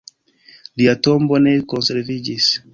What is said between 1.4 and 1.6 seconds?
ne